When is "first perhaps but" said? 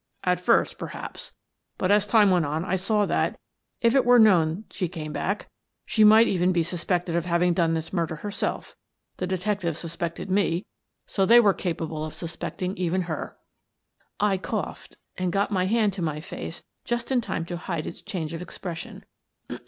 0.39-1.91